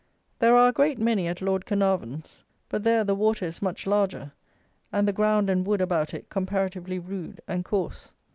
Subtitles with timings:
[0.39, 4.31] There are a great many at Lord Caernarvon's; but there the water is much larger,
[4.91, 8.11] and the ground and wood about it comparatively rude and coarse.